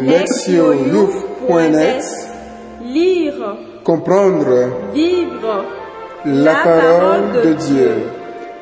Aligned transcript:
lectioyouf.net 0.00 2.02
Lire, 2.84 3.56
Comprendre 3.84 4.70
vivre 4.92 5.64
la 6.24 6.54
parole 6.54 7.42
de 7.44 7.52
Dieu. 7.54 7.92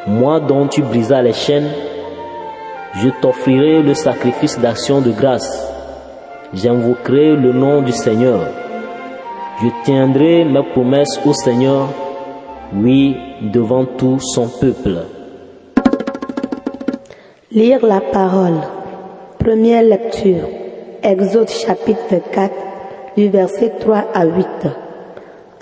moi 0.08 0.40
dont 0.40 0.66
tu 0.66 0.82
brisas 0.82 1.22
les 1.22 1.34
chaînes? 1.34 1.70
Je 2.92 3.08
t'offrirai 3.08 3.82
le 3.82 3.94
sacrifice 3.94 4.58
d'action 4.58 5.00
de 5.00 5.12
grâce. 5.12 5.72
J'invoquerai 6.52 7.36
le 7.36 7.52
nom 7.52 7.82
du 7.82 7.92
Seigneur. 7.92 8.40
Je 9.62 9.68
tiendrai 9.84 10.44
mes 10.44 10.64
promesses 10.72 11.20
au 11.24 11.32
Seigneur, 11.32 11.86
oui, 12.74 13.16
devant 13.42 13.84
tout 13.84 14.18
son 14.18 14.48
peuple. 14.48 15.04
Lire 17.52 17.86
la 17.86 18.00
parole. 18.00 18.60
Première 19.38 19.84
lecture. 19.84 20.48
Exode 21.00 21.48
chapitre 21.48 22.02
24 22.10 22.52
du 23.16 23.28
verset 23.28 23.72
3 23.78 24.04
à 24.12 24.24
8. 24.24 24.46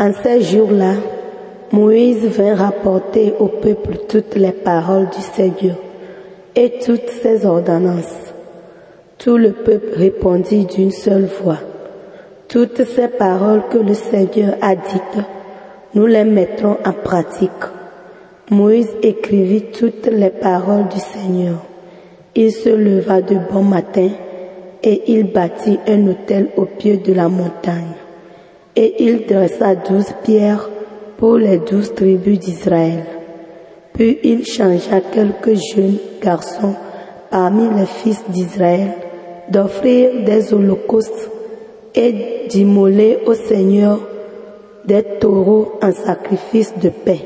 En 0.00 0.12
ces 0.22 0.40
jours-là, 0.40 0.94
Moïse 1.72 2.24
vint 2.24 2.54
rapporter 2.54 3.34
au 3.38 3.48
peuple 3.48 3.98
toutes 4.08 4.34
les 4.36 4.52
paroles 4.52 5.08
du 5.10 5.20
Seigneur 5.20 5.76
et 6.58 6.80
toutes 6.84 7.10
ses 7.22 7.46
ordonnances. 7.46 8.32
Tout 9.16 9.36
le 9.36 9.52
peuple 9.52 9.92
répondit 9.94 10.66
d'une 10.66 10.90
seule 10.90 11.28
voix. 11.40 11.60
Toutes 12.48 12.84
ces 12.84 13.06
paroles 13.06 13.62
que 13.70 13.78
le 13.78 13.94
Seigneur 13.94 14.56
a 14.60 14.74
dites, 14.74 15.24
nous 15.94 16.06
les 16.06 16.24
mettrons 16.24 16.76
en 16.84 16.92
pratique. 16.92 17.64
Moïse 18.50 18.90
écrivit 19.02 19.66
toutes 19.70 20.06
les 20.06 20.30
paroles 20.30 20.88
du 20.88 20.98
Seigneur. 20.98 21.64
Il 22.34 22.50
se 22.50 22.70
leva 22.70 23.20
de 23.22 23.36
bon 23.52 23.62
matin 23.62 24.10
et 24.82 25.12
il 25.12 25.32
bâtit 25.32 25.78
un 25.86 26.08
autel 26.08 26.48
au 26.56 26.64
pied 26.64 26.96
de 26.96 27.12
la 27.12 27.28
montagne. 27.28 27.94
Et 28.74 29.04
il 29.04 29.26
dressa 29.26 29.76
douze 29.76 30.12
pierres 30.24 30.68
pour 31.18 31.36
les 31.36 31.58
douze 31.58 31.94
tribus 31.94 32.40
d'Israël. 32.40 33.17
Puis 33.98 34.16
il 34.22 34.46
changea 34.46 35.00
quelques 35.00 35.58
jeunes 35.74 35.98
garçons 36.22 36.76
parmi 37.32 37.64
les 37.76 37.86
fils 37.86 38.22
d'Israël 38.28 38.92
d'offrir 39.50 40.22
des 40.24 40.54
holocaustes 40.54 41.28
et 41.96 42.46
d'immoler 42.48 43.18
au 43.26 43.34
Seigneur 43.34 43.98
des 44.84 45.02
taureaux 45.02 45.80
en 45.82 45.90
sacrifice 45.90 46.72
de 46.80 46.90
paix. 46.90 47.22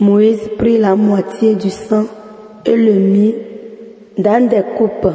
Moïse 0.00 0.50
prit 0.58 0.76
la 0.76 0.96
moitié 0.96 1.54
du 1.54 1.70
sang 1.70 2.04
et 2.66 2.76
le 2.76 2.92
mit 2.92 3.34
dans 4.18 4.46
des 4.46 4.64
coupes, 4.76 5.14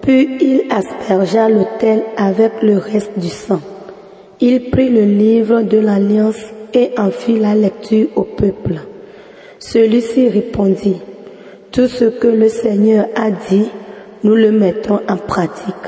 puis 0.00 0.38
il 0.40 0.62
aspergea 0.70 1.50
l'autel 1.50 2.04
avec 2.16 2.62
le 2.62 2.78
reste 2.78 3.18
du 3.18 3.28
sang. 3.28 3.60
Il 4.40 4.70
prit 4.70 4.88
le 4.88 5.04
livre 5.04 5.60
de 5.60 5.76
l'alliance 5.76 6.42
et 6.72 6.92
en 6.96 7.10
fit 7.10 7.38
la 7.38 7.54
lecture 7.54 8.08
au 8.16 8.22
peuple. 8.22 8.80
Celui-ci 9.64 10.28
répondit, 10.28 10.96
Tout 11.70 11.86
ce 11.86 12.06
que 12.06 12.26
le 12.26 12.48
Seigneur 12.48 13.06
a 13.14 13.30
dit, 13.30 13.68
nous 14.24 14.34
le 14.34 14.50
mettons 14.50 14.98
en 15.08 15.16
pratique. 15.16 15.86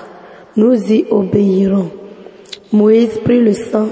Nous 0.56 0.92
y 0.92 1.04
obéirons. 1.10 1.90
Moïse 2.72 3.18
prit 3.24 3.42
le 3.42 3.52
sang 3.52 3.88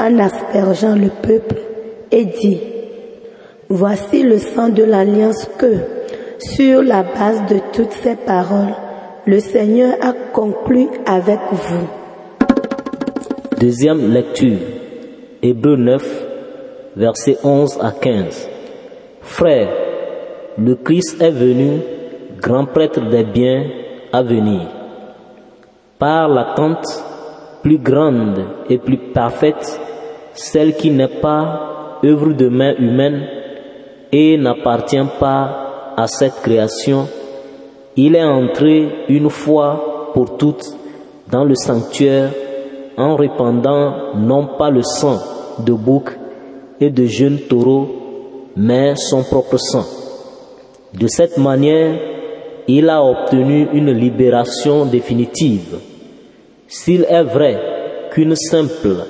en 0.00 0.18
aspergeant 0.18 0.96
le 0.96 1.10
peuple 1.22 1.56
et 2.10 2.24
dit, 2.24 2.60
Voici 3.68 4.22
le 4.22 4.38
sang 4.38 4.70
de 4.70 4.84
l'alliance 4.84 5.50
que, 5.58 5.74
sur 6.38 6.82
la 6.82 7.02
base 7.02 7.42
de 7.50 7.58
toutes 7.74 7.92
ces 8.02 8.16
paroles, 8.16 8.74
le 9.26 9.38
Seigneur 9.38 9.96
a 10.00 10.14
conclu 10.32 10.86
avec 11.04 11.40
vous. 11.52 11.86
Deuxième 13.60 14.14
lecture. 14.14 14.58
Hébreu 15.42 15.76
9, 15.76 16.26
versets 16.96 17.36
11 17.44 17.78
à 17.82 17.92
15. 17.92 18.49
Frères, 19.30 19.68
le 20.58 20.74
Christ 20.74 21.22
est 21.22 21.30
venu, 21.30 21.78
grand 22.42 22.66
prêtre 22.66 23.00
des 23.08 23.22
biens 23.22 23.64
à 24.12 24.22
venir. 24.22 24.62
Par 25.98 26.28
l'attente 26.28 26.84
plus 27.62 27.78
grande 27.78 28.40
et 28.68 28.78
plus 28.78 28.98
parfaite, 29.14 29.80
celle 30.34 30.74
qui 30.74 30.90
n'est 30.90 31.20
pas 31.22 31.98
œuvre 32.04 32.32
de 32.32 32.48
main 32.48 32.74
humaine 32.74 33.22
et 34.10 34.36
n'appartient 34.36 35.08
pas 35.20 35.94
à 35.96 36.06
cette 36.08 36.42
création, 36.42 37.06
il 37.96 38.16
est 38.16 38.24
entré 38.24 39.06
une 39.08 39.30
fois 39.30 40.10
pour 40.12 40.36
toutes 40.38 40.66
dans 41.30 41.44
le 41.44 41.54
sanctuaire 41.54 42.30
en 42.96 43.14
répandant 43.14 44.16
non 44.16 44.48
pas 44.58 44.70
le 44.70 44.82
sang 44.82 45.18
de 45.64 45.72
bouc 45.72 46.10
et 46.80 46.90
de 46.90 47.06
jeunes 47.06 47.38
taureaux, 47.48 47.99
mais 48.56 48.94
son 48.96 49.22
propre 49.22 49.58
sang. 49.58 49.86
De 50.94 51.06
cette 51.06 51.38
manière, 51.38 51.98
il 52.68 52.88
a 52.88 53.02
obtenu 53.02 53.68
une 53.72 53.92
libération 53.92 54.86
définitive. 54.86 55.78
S'il 56.68 57.04
est 57.08 57.22
vrai 57.22 57.58
qu'une 58.12 58.36
simple 58.36 59.04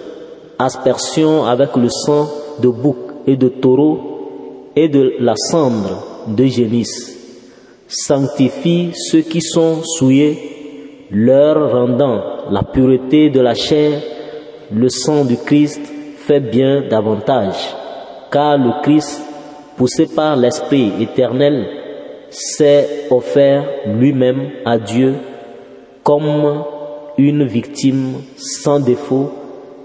aspersion 0.59 1.45
avec 1.45 1.77
le 1.77 1.89
sang 1.89 2.29
de 2.61 2.69
bouc 2.69 2.97
et 3.27 3.37
de 3.37 3.49
taureau 3.49 4.71
et 4.77 4.89
de 4.89 5.15
la 5.21 5.35
cendre 5.37 6.27
de 6.29 6.45
génisse 6.45 7.17
sanctifie 7.91 8.93
ceux 8.95 9.23
qui 9.23 9.41
sont 9.41 9.83
souillés, 9.83 11.07
leur 11.11 11.73
rendant 11.73 12.23
la 12.51 12.63
pureté 12.63 13.31
de 13.31 13.41
la 13.41 13.55
chair, 13.55 14.01
le 14.73 14.89
sang 14.89 15.25
du 15.25 15.37
Christ 15.37 15.81
fait 16.17 16.41
bien 16.41 16.83
davantage, 16.89 17.75
car 18.31 18.57
le 18.59 18.81
Christ, 18.83 19.21
poussé 19.81 20.09
par 20.15 20.37
l'Esprit 20.37 20.93
éternel, 21.01 21.67
s'est 22.29 23.07
offert 23.11 23.65
lui-même 23.87 24.51
à 24.67 24.77
Dieu 24.77 25.15
comme 26.03 26.65
une 27.17 27.47
victime 27.47 28.13
sans 28.37 28.79
défaut. 28.79 29.31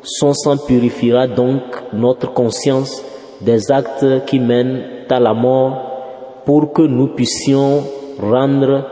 Son 0.03 0.33
sang 0.33 0.57
purifiera 0.57 1.27
donc 1.27 1.61
notre 1.93 2.33
conscience 2.33 3.01
des 3.39 3.71
actes 3.71 4.25
qui 4.25 4.37
mènent 4.41 4.81
à 5.09 5.21
la 5.21 5.33
mort 5.33 6.41
pour 6.45 6.73
que 6.73 6.81
nous 6.81 7.07
puissions 7.07 7.81
rendre 8.21 8.83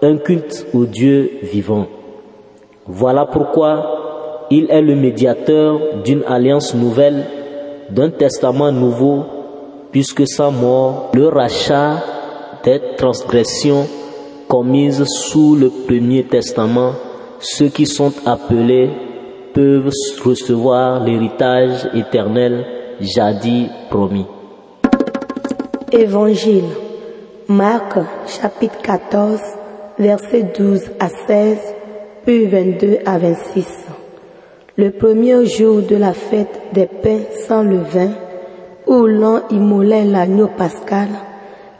un 0.00 0.16
culte 0.16 0.66
au 0.72 0.86
Dieu 0.86 1.30
vivant. 1.42 1.88
Voilà 2.86 3.26
pourquoi 3.26 4.46
il 4.50 4.70
est 4.70 4.80
le 4.80 4.96
médiateur 4.96 5.78
d'une 6.02 6.24
alliance 6.26 6.74
nouvelle, 6.74 7.26
d'un 7.90 8.08
testament 8.08 8.72
nouveau, 8.72 9.41
puisque 9.92 10.26
sa 10.26 10.50
mort, 10.50 11.10
le 11.14 11.28
rachat 11.28 12.02
des 12.64 12.80
transgressions 12.96 13.86
commises 14.48 15.04
sous 15.04 15.54
le 15.54 15.70
premier 15.70 16.24
testament, 16.24 16.92
ceux 17.38 17.68
qui 17.68 17.86
sont 17.86 18.12
appelés 18.26 18.90
peuvent 19.54 19.90
recevoir 20.24 21.04
l'héritage 21.04 21.88
éternel 21.94 22.64
jadis 23.00 23.68
promis. 23.90 24.26
Évangile. 25.92 26.64
Marc 27.48 27.98
chapitre 28.26 28.80
14, 28.82 29.40
versets 29.98 30.52
12 30.56 30.80
à 31.00 31.08
16, 31.26 31.58
puis 32.24 32.46
22 32.46 32.98
à 33.04 33.18
26. 33.18 33.66
Le 34.76 34.90
premier 34.90 35.44
jour 35.44 35.82
de 35.82 35.96
la 35.96 36.14
fête 36.14 36.62
des 36.72 36.86
pains 36.86 37.24
sans 37.46 37.62
levain, 37.62 38.12
où 38.86 39.06
l'on 39.06 39.42
immolait 39.50 40.04
l'agneau 40.04 40.48
pascal, 40.56 41.08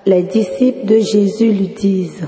les 0.07 0.23
disciples 0.23 0.87
de 0.87 0.99
Jésus 0.99 1.53
lui 1.53 1.69
disent, 1.69 2.27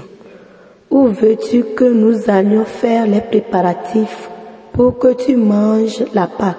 Où 0.91 1.09
veux-tu 1.09 1.65
que 1.76 1.85
nous 1.85 2.31
allions 2.31 2.65
faire 2.65 3.06
les 3.06 3.21
préparatifs 3.21 4.31
pour 4.73 4.99
que 4.99 5.15
tu 5.15 5.37
manges 5.37 6.05
la 6.15 6.26
Pâque? 6.26 6.56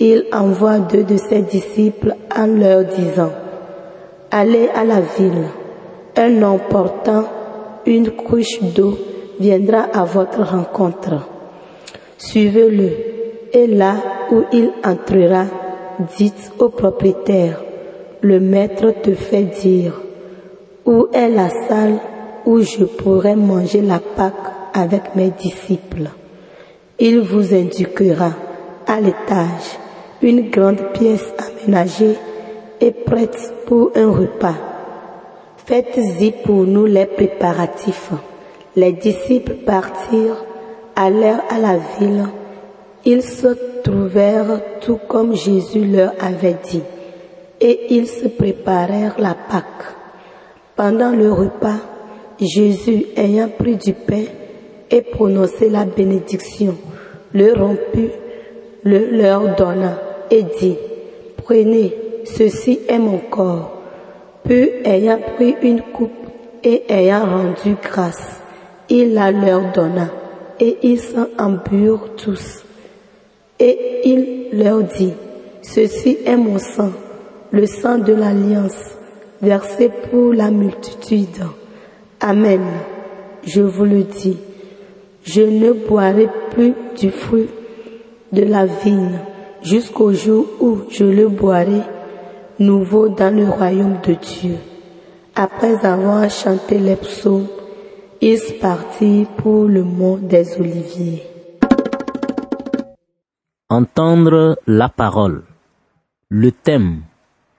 Il 0.00 0.26
envoie 0.32 0.78
deux 0.78 1.02
de 1.02 1.16
ses 1.16 1.42
disciples 1.42 2.14
en 2.36 2.46
leur 2.46 2.84
disant, 2.84 3.32
Allez 4.30 4.68
à 4.74 4.84
la 4.84 5.00
ville, 5.00 5.46
un 6.16 6.42
homme 6.42 6.60
portant 6.68 7.24
une 7.86 8.10
couche 8.10 8.60
d'eau 8.60 8.98
viendra 9.40 9.86
à 9.92 10.04
votre 10.04 10.42
rencontre. 10.42 11.26
Suivez-le, 12.18 12.90
et 13.52 13.66
là 13.66 13.94
où 14.30 14.42
il 14.52 14.72
entrera, 14.84 15.44
dites 16.16 16.52
au 16.58 16.68
propriétaire, 16.68 17.62
le 18.20 18.40
maître 18.40 18.92
te 19.02 19.14
fait 19.14 19.44
dire, 19.44 20.00
où 20.84 21.08
est 21.12 21.28
la 21.28 21.50
salle 21.68 21.98
où 22.46 22.60
je 22.60 22.84
pourrais 22.84 23.36
manger 23.36 23.82
la 23.82 23.98
Pâque 23.98 24.34
avec 24.74 25.14
mes 25.14 25.30
disciples? 25.30 26.10
Il 26.98 27.20
vous 27.20 27.54
indiquera 27.54 28.32
à 28.86 29.00
l'étage 29.00 29.78
une 30.22 30.50
grande 30.50 30.92
pièce 30.94 31.32
aménagée 31.38 32.16
et 32.80 32.90
prête 32.90 33.52
pour 33.66 33.92
un 33.94 34.10
repas. 34.10 34.56
Faites-y 35.64 36.32
pour 36.32 36.64
nous 36.64 36.86
les 36.86 37.06
préparatifs. 37.06 38.12
Les 38.74 38.92
disciples 38.92 39.54
partirent, 39.66 40.44
allèrent 40.96 41.42
à 41.50 41.58
la 41.58 41.76
ville. 41.98 42.24
Ils 43.04 43.22
se 43.22 43.82
trouvèrent 43.82 44.60
tout 44.80 44.98
comme 45.08 45.34
Jésus 45.34 45.84
leur 45.84 46.12
avait 46.20 46.56
dit, 46.70 46.82
et 47.60 47.94
ils 47.94 48.08
se 48.08 48.28
préparèrent 48.28 49.18
la 49.18 49.34
Pâque. 49.34 49.94
Pendant 50.76 51.10
le 51.10 51.32
repas, 51.32 51.80
Jésus, 52.40 53.06
ayant 53.16 53.48
pris 53.48 53.76
du 53.76 53.92
pain 53.92 54.24
et 54.90 55.02
prononcé 55.02 55.68
la 55.68 55.84
bénédiction, 55.84 56.76
le 57.32 57.52
romput, 57.52 58.10
le 58.84 59.10
leur 59.10 59.56
donna 59.56 59.98
et 60.30 60.44
dit, 60.60 60.76
prenez, 61.36 61.94
ceci 62.24 62.80
est 62.88 62.98
mon 62.98 63.18
corps. 63.18 63.82
Puis, 64.44 64.70
ayant 64.84 65.20
pris 65.36 65.56
une 65.62 65.82
coupe 65.82 66.10
et 66.62 66.84
ayant 66.88 67.24
rendu 67.24 67.76
grâce, 67.82 68.40
il 68.88 69.14
la 69.14 69.30
leur 69.30 69.72
donna 69.72 70.08
et 70.60 70.78
ils 70.82 71.00
s'en 71.00 71.26
emburent 71.38 72.14
tous. 72.16 72.64
Et 73.60 74.00
il 74.04 74.58
leur 74.58 74.82
dit, 74.82 75.12
ceci 75.62 76.18
est 76.24 76.36
mon 76.36 76.58
sang, 76.58 76.92
le 77.50 77.66
sang 77.66 77.98
de 77.98 78.12
l'alliance, 78.12 78.96
versé 79.42 79.90
pour 80.10 80.32
la 80.32 80.50
multitude. 80.50 81.44
Amen. 82.20 82.62
Je 83.44 83.62
vous 83.62 83.84
le 83.84 84.02
dis, 84.02 84.36
je 85.24 85.42
ne 85.42 85.72
boirai 85.72 86.28
plus 86.50 86.74
du 86.98 87.10
fruit 87.10 87.48
de 88.32 88.42
la 88.42 88.66
vigne 88.66 89.20
jusqu'au 89.62 90.12
jour 90.12 90.46
où 90.60 90.78
je 90.90 91.04
le 91.04 91.28
boirai 91.28 91.82
nouveau 92.58 93.08
dans 93.08 93.34
le 93.34 93.48
royaume 93.48 93.98
de 94.06 94.14
Dieu. 94.14 94.56
Après 95.34 95.86
avoir 95.86 96.28
chanté 96.30 96.78
les 96.78 96.96
psaumes, 96.96 97.46
ils 98.20 98.40
partirent 98.60 99.28
pour 99.36 99.64
le 99.64 99.84
mont 99.84 100.16
des 100.16 100.58
Oliviers. 100.58 101.27
Entendre 103.70 104.58
la 104.66 104.88
parole. 104.88 105.44
Le 106.30 106.52
thème. 106.52 107.02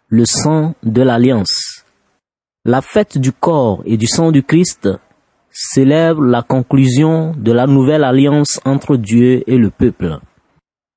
Le 0.07 0.25
sang 0.25 0.73
de 0.81 1.03
l'alliance. 1.03 1.85
La 2.65 2.81
fête 2.81 3.19
du 3.19 3.31
corps 3.31 3.83
et 3.85 3.95
du 3.95 4.07
sang 4.07 4.31
du 4.31 4.41
Christ 4.41 4.89
célèbre 5.51 6.23
la 6.23 6.41
conclusion 6.41 7.35
de 7.37 7.51
la 7.51 7.67
nouvelle 7.67 8.03
alliance 8.03 8.59
entre 8.65 8.95
Dieu 8.95 9.43
et 9.45 9.57
le 9.57 9.69
peuple. 9.69 10.17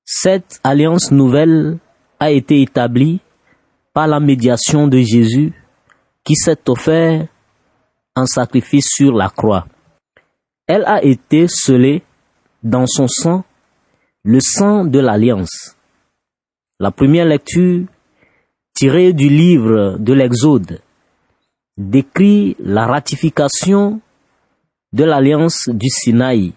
Cette 0.02 0.60
alliance 0.64 1.12
nouvelle 1.12 1.76
a 2.18 2.30
été 2.30 2.62
établie 2.62 3.20
par 3.92 4.08
la 4.08 4.18
médiation 4.18 4.88
de 4.88 4.96
Jésus 4.96 5.52
qui 6.24 6.36
s'est 6.36 6.70
offert 6.70 7.26
en 8.16 8.24
sacrifice 8.24 8.88
sur 8.88 9.12
la 9.12 9.28
croix. 9.28 9.66
Elle 10.66 10.84
a 10.86 11.04
été 11.04 11.48
scellée 11.48 12.02
dans 12.62 12.86
son 12.86 13.08
sang, 13.08 13.44
le 14.24 14.38
sang 14.38 14.84
de 14.84 15.00
l'alliance. 15.00 15.76
La 16.78 16.92
première 16.92 17.24
lecture, 17.24 17.86
tirée 18.72 19.12
du 19.12 19.28
livre 19.28 19.96
de 19.98 20.12
l'Exode, 20.12 20.80
décrit 21.76 22.56
la 22.60 22.86
ratification 22.86 24.00
de 24.92 25.04
l'alliance 25.04 25.68
du 25.68 25.88
Sinaï. 25.88 26.52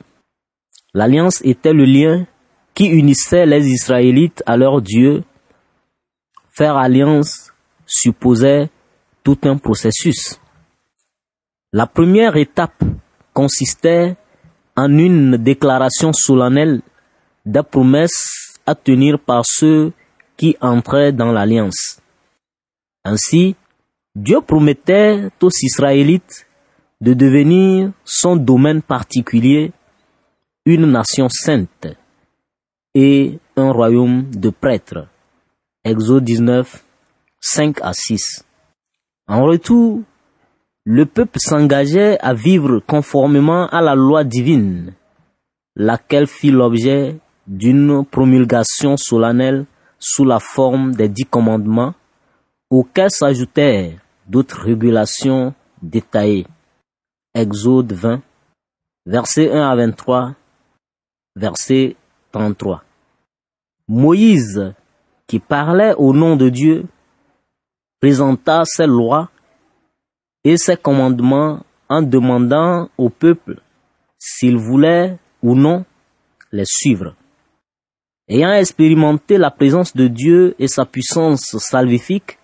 L'alliance 0.93 1.41
était 1.43 1.73
le 1.73 1.85
lien 1.85 2.27
qui 2.75 2.85
unissait 2.85 3.47
les 3.47 3.67
Israélites 3.67 4.43
à 4.45 4.57
leur 4.57 4.81
Dieu. 4.81 5.23
Faire 6.51 6.77
alliance 6.77 7.51
supposait 7.87 8.69
tout 9.23 9.39
un 9.43 9.57
processus. 9.57 10.39
La 11.73 11.87
première 11.87 12.37
étape 12.37 12.83
consistait 13.33 14.15
en 14.77 14.97
une 14.97 15.37
déclaration 15.37 16.13
solennelle 16.13 16.81
des 17.45 17.63
promesses 17.63 18.57
à 18.65 18.75
tenir 18.75 19.19
par 19.19 19.43
ceux 19.45 19.93
qui 20.37 20.57
entraient 20.59 21.11
dans 21.11 21.31
l'alliance. 21.31 21.99
Ainsi, 23.03 23.55
Dieu 24.15 24.41
promettait 24.41 25.29
aux 25.41 25.49
Israélites 25.61 26.47
de 27.01 27.13
devenir 27.13 27.91
son 28.03 28.35
domaine 28.35 28.81
particulier, 28.81 29.71
une 30.65 30.85
nation 30.91 31.27
sainte 31.29 31.87
et 32.95 33.37
un 33.55 33.71
royaume 33.71 34.31
de 34.31 34.49
prêtres. 34.49 35.07
Exode 35.83 36.23
19, 36.23 36.83
5 37.39 37.77
à 37.81 37.93
6. 37.93 38.43
En 39.27 39.43
retour, 39.43 40.01
le 40.85 41.05
peuple 41.05 41.39
s'engageait 41.39 42.17
à 42.19 42.33
vivre 42.33 42.79
conformément 42.79 43.67
à 43.67 43.81
la 43.81 43.95
loi 43.95 44.23
divine, 44.23 44.93
laquelle 45.75 46.27
fit 46.27 46.51
l'objet 46.51 47.17
d'une 47.47 48.05
promulgation 48.05 48.97
solennelle 48.97 49.65
sous 49.99 50.25
la 50.25 50.39
forme 50.39 50.93
des 50.93 51.09
dix 51.09 51.25
commandements, 51.25 51.93
auxquels 52.69 53.11
s'ajoutèrent 53.11 53.99
d'autres 54.27 54.61
régulations 54.61 55.53
détaillées. 55.81 56.47
Exode 57.33 57.93
20, 57.93 58.21
verset 59.05 59.51
1 59.51 59.69
à 59.69 59.75
23, 59.75 60.35
verset 61.35 61.95
33. 62.31 62.83
Moïse, 63.87 64.73
qui 65.27 65.39
parlait 65.39 65.93
au 65.95 66.13
nom 66.13 66.35
de 66.35 66.49
Dieu, 66.49 66.85
présenta 67.99 68.63
ses 68.65 68.87
lois 68.87 69.29
et 70.43 70.57
ses 70.57 70.77
commandements 70.77 71.63
en 71.89 72.01
demandant 72.01 72.89
au 72.97 73.09
peuple 73.09 73.61
s'il 74.17 74.57
voulait 74.57 75.17
ou 75.41 75.55
non 75.55 75.85
les 76.51 76.65
suivre. 76.65 77.15
Ayant 78.27 78.53
expérimenté 78.53 79.37
la 79.37 79.51
présence 79.51 79.95
de 79.95 80.07
Dieu 80.07 80.55
et 80.57 80.67
sa 80.67 80.85
puissance 80.85 81.57
salvifique, 81.59 82.39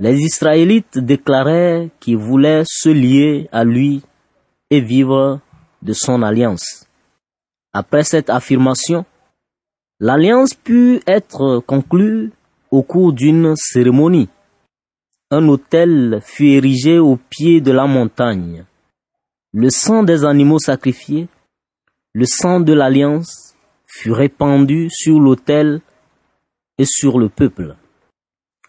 les 0.00 0.18
Israélites 0.18 0.98
déclaraient 0.98 1.90
qu'ils 2.00 2.16
voulaient 2.16 2.64
se 2.66 2.88
lier 2.88 3.48
à 3.52 3.62
lui 3.62 4.02
et 4.68 4.80
vivre 4.80 5.40
de 5.80 5.92
son 5.92 6.22
alliance. 6.22 6.88
Après 7.72 8.02
cette 8.02 8.30
affirmation, 8.30 9.04
l'alliance 10.00 10.54
put 10.54 11.00
être 11.06 11.60
conclue 11.60 12.32
au 12.72 12.82
cours 12.82 13.12
d'une 13.12 13.54
cérémonie. 13.54 14.28
Un 15.30 15.46
autel 15.46 16.20
fut 16.20 16.48
érigé 16.48 16.98
au 16.98 17.16
pied 17.16 17.60
de 17.60 17.70
la 17.70 17.86
montagne. 17.86 18.64
Le 19.52 19.70
sang 19.70 20.02
des 20.02 20.24
animaux 20.24 20.58
sacrifiés, 20.58 21.28
le 22.12 22.26
sang 22.26 22.58
de 22.58 22.72
l'alliance, 22.72 23.55
fut 23.96 24.12
répandu 24.12 24.88
sur 24.90 25.18
l'autel 25.18 25.80
et 26.76 26.84
sur 26.84 27.18
le 27.18 27.28
peuple. 27.30 27.76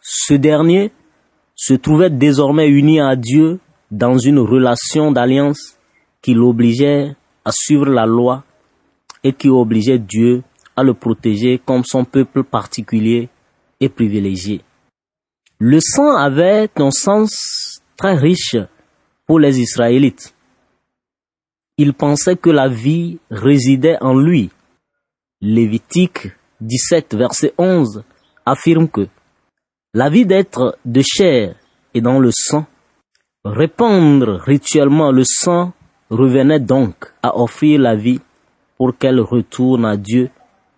Ce 0.01 0.33
dernier 0.33 0.91
se 1.53 1.73
trouvait 1.73 2.09
désormais 2.09 2.69
uni 2.69 3.01
à 3.01 3.15
Dieu 3.17 3.59
dans 3.91 4.17
une 4.17 4.39
relation 4.39 5.11
d'alliance 5.11 5.77
qui 6.21 6.33
l'obligeait 6.33 7.15
à 7.43 7.51
suivre 7.51 7.87
la 7.87 8.05
loi 8.05 8.43
et 9.23 9.33
qui 9.33 9.49
obligeait 9.49 9.99
Dieu 9.99 10.43
à 10.77 10.83
le 10.83 10.93
protéger 10.93 11.59
comme 11.63 11.83
son 11.83 12.05
peuple 12.05 12.43
particulier 12.43 13.27
et 13.81 13.89
privilégié. 13.89 14.61
Le 15.59 15.79
sang 15.81 16.15
avait 16.15 16.69
un 16.77 16.91
sens 16.91 17.81
très 17.97 18.15
riche 18.15 18.55
pour 19.25 19.39
les 19.39 19.59
Israélites. 19.59 20.33
Ils 21.77 21.93
pensaient 21.93 22.37
que 22.37 22.49
la 22.49 22.69
vie 22.69 23.17
résidait 23.29 23.97
en 24.01 24.15
lui. 24.17 24.51
Lévitique 25.39 26.31
17, 26.61 27.13
verset 27.13 27.53
11 27.59 28.03
affirme 28.43 28.89
que 28.89 29.07
la 29.93 30.09
vie 30.09 30.25
d'être 30.25 30.79
de 30.83 31.01
chair 31.03 31.53
et 31.93 32.01
dans 32.01 32.19
le 32.19 32.31
sang. 32.33 32.65
Répandre 33.45 34.39
rituellement 34.39 35.11
le 35.11 35.23
sang 35.23 35.73
revenait 36.09 36.59
donc 36.59 37.13
à 37.21 37.37
offrir 37.37 37.79
la 37.79 37.95
vie 37.95 38.19
pour 38.77 38.97
qu'elle 38.97 39.19
retourne 39.19 39.85
à 39.85 39.95
Dieu 39.95 40.31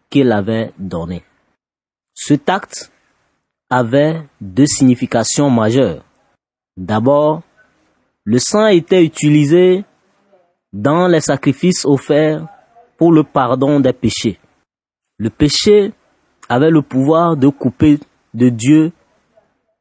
qu'il 0.10 0.30
avait 0.30 0.74
donné. 0.78 1.24
Cet 2.14 2.50
acte 2.50 2.92
avait 3.70 4.24
deux 4.42 4.66
significations 4.66 5.50
majeures. 5.50 6.04
D'abord, 6.76 7.44
le 8.26 8.40
sang 8.40 8.68
était 8.68 9.06
utilisé 9.06 9.86
dans 10.74 11.08
les 11.08 11.22
sacrifices 11.22 11.86
offerts 11.86 12.46
pour 12.98 13.14
le 13.14 13.24
pardon 13.24 13.80
des 13.80 13.94
péchés. 13.94 14.38
Le 15.20 15.30
péché 15.30 15.92
avait 16.48 16.72
le 16.72 16.82
pouvoir 16.82 17.36
de 17.36 17.50
couper 17.50 18.00
de 18.34 18.48
Dieu 18.48 18.94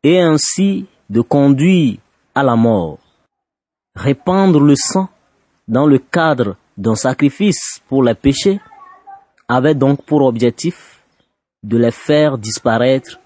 et 0.03 0.21
ainsi 0.21 0.87
de 1.09 1.21
conduire 1.21 1.99
à 2.35 2.43
la 2.43 2.57
mort. 2.57 2.99
Répandre 3.95 4.61
le 4.61 4.75
sang 4.75 5.09
dans 5.69 5.87
le 5.87 5.99
cadre 5.99 6.57
d'un 6.77 6.97
sacrifice 6.97 7.81
pour 7.89 8.03
les 8.03 8.15
péchés 8.15 8.61
avait 9.49 9.77
donc 9.77 10.05
pour 10.05 10.23
objectif 10.23 11.05
de 11.63 11.79
les 11.79 11.93
faire 11.93 12.37
disparaître 12.37 13.21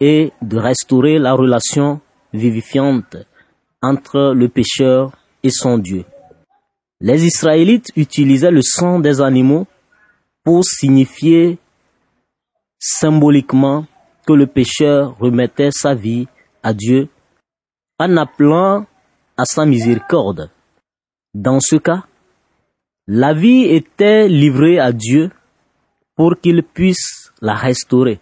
et 0.00 0.32
de 0.42 0.58
restaurer 0.58 1.18
la 1.18 1.32
relation 1.32 2.00
vivifiante 2.34 3.16
entre 3.82 4.34
le 4.34 4.48
pécheur 4.50 5.12
et 5.42 5.50
son 5.50 5.78
Dieu. 5.78 6.04
Les 7.00 7.24
Israélites 7.24 7.90
utilisaient 7.96 8.50
le 8.50 8.62
sang 8.62 9.00
des 9.00 9.22
animaux 9.22 9.66
pour 10.46 10.64
signifier 10.64 11.58
symboliquement 12.78 13.84
que 14.24 14.32
le 14.32 14.46
pécheur 14.46 15.18
remettait 15.18 15.72
sa 15.72 15.92
vie 15.92 16.28
à 16.62 16.72
Dieu 16.72 17.08
en 17.98 18.16
appelant 18.16 18.86
à 19.36 19.44
sa 19.44 19.66
miséricorde. 19.66 20.52
Dans 21.34 21.58
ce 21.58 21.74
cas, 21.74 22.04
la 23.08 23.34
vie 23.34 23.64
était 23.64 24.28
livrée 24.28 24.78
à 24.78 24.92
Dieu 24.92 25.32
pour 26.14 26.40
qu'il 26.40 26.62
puisse 26.62 27.32
la 27.42 27.54
restaurer. 27.54 28.20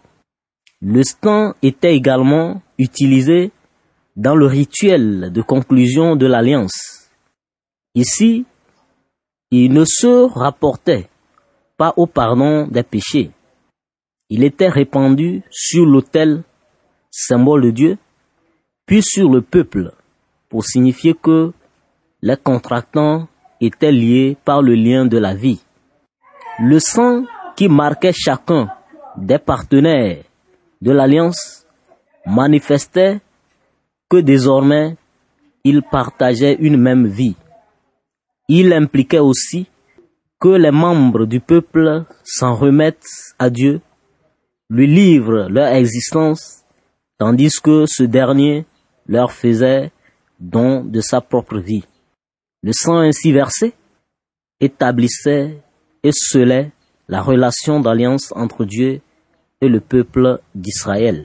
Le 0.81 1.03
sang 1.03 1.53
était 1.61 1.95
également 1.95 2.63
utilisé 2.79 3.53
dans 4.17 4.35
le 4.35 4.47
rituel 4.47 5.31
de 5.31 5.43
conclusion 5.43 6.17
de 6.17 6.25
l'alliance. 6.25 7.11
Ici, 7.95 8.47
il 9.51 9.75
ne 9.75 9.85
se 9.85 10.27
rapportait 10.33 11.11
pas 11.77 11.93
au 11.97 12.07
pardon 12.07 12.67
des 12.67 12.83
péchés. 12.83 13.31
Il 14.31 14.43
était 14.43 14.69
répandu 14.69 15.43
sur 15.51 15.85
l'autel, 15.85 16.43
symbole 17.11 17.63
de 17.63 17.71
Dieu, 17.71 17.99
puis 18.87 19.03
sur 19.03 19.31
le 19.31 19.43
peuple, 19.43 19.93
pour 20.49 20.65
signifier 20.65 21.15
que 21.15 21.53
les 22.23 22.37
contractants 22.37 23.29
étaient 23.61 23.93
liés 23.93 24.37
par 24.45 24.63
le 24.63 24.75
lien 24.75 25.07
de 25.07 25.19
la 25.19 25.35
vie. 25.35 25.61
Le 26.59 26.79
sang 26.79 27.25
qui 27.57 27.69
marquait 27.69 28.13
chacun 28.13 28.69
des 29.17 29.39
partenaires 29.39 30.23
de 30.81 30.93
l'alliance 30.93 31.67
manifestait 32.27 33.21
que 34.09 34.19
désormais 34.19 34.97
ils 35.65 35.83
partageaient 35.83 36.57
une 36.59 36.77
même 36.77 37.07
vie. 37.07 37.37
Il 38.49 38.73
impliquait 38.73 39.19
aussi 39.19 39.67
que 40.45 40.59
les 40.59 40.71
membres 40.71 41.25
du 41.25 41.41
peuple 41.41 42.05
s'en 42.23 42.55
remettent 42.55 43.33
à 43.39 43.49
Dieu, 43.49 43.81
lui 44.69 44.87
livrent 44.87 45.49
leur 45.49 45.69
existence, 45.69 46.65
tandis 47.17 47.63
que 47.63 47.87
ce 47.89 48.03
dernier 48.03 48.67
leur 49.07 49.33
faisait 49.33 49.91
don 50.39 50.85
de 50.85 51.01
sa 51.01 51.23
propre 51.23 51.57
vie. 51.57 51.85
Le 52.63 52.73
sang 52.75 52.99
ainsi 52.99 53.33
versé 53.33 53.73
établissait 54.61 55.63
et 56.03 56.11
scellait 56.13 56.73
la 57.09 57.23
relation 57.23 57.81
d'alliance 57.81 58.31
entre 58.37 58.67
Dieu 58.67 59.01
et 59.63 59.69
le 59.71 59.81
peuple 59.81 60.41
d'Israël. 60.55 61.25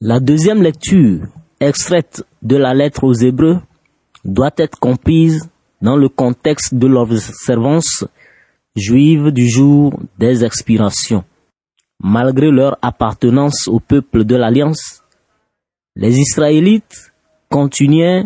La 0.00 0.20
deuxième 0.20 0.62
lecture, 0.62 1.26
extraite 1.60 2.24
de 2.40 2.56
la 2.56 2.72
lettre 2.72 3.04
aux 3.04 3.12
Hébreux, 3.12 3.60
doit 4.24 4.54
être 4.56 4.78
comprise 4.78 5.50
dans 5.82 5.96
le 5.96 6.08
contexte 6.08 6.74
de 6.74 6.86
l'observance 6.86 8.06
juive 8.76 9.30
du 9.30 9.48
jour 9.48 9.98
des 10.18 10.44
expirations. 10.44 11.24
Malgré 12.02 12.50
leur 12.50 12.78
appartenance 12.82 13.68
au 13.68 13.80
peuple 13.80 14.24
de 14.24 14.34
l'Alliance, 14.34 15.02
les 15.94 16.18
Israélites 16.18 17.12
continuaient 17.48 18.24